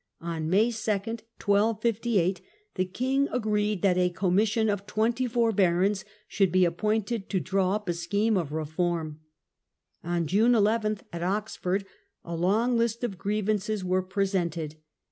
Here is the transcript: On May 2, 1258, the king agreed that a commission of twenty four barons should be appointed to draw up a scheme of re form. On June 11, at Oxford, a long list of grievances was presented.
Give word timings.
On 0.19 0.49
May 0.49 0.71
2, 0.71 0.91
1258, 0.91 2.41
the 2.73 2.85
king 2.85 3.27
agreed 3.31 3.83
that 3.83 3.99
a 3.99 4.09
commission 4.09 4.67
of 4.67 4.87
twenty 4.87 5.27
four 5.27 5.51
barons 5.51 6.05
should 6.27 6.51
be 6.51 6.65
appointed 6.65 7.29
to 7.29 7.39
draw 7.39 7.75
up 7.75 7.87
a 7.87 7.93
scheme 7.93 8.35
of 8.35 8.51
re 8.51 8.65
form. 8.65 9.19
On 10.03 10.25
June 10.25 10.55
11, 10.55 11.01
at 11.13 11.21
Oxford, 11.21 11.85
a 12.25 12.35
long 12.35 12.75
list 12.79 13.03
of 13.03 13.19
grievances 13.19 13.85
was 13.85 14.05
presented. 14.09 14.75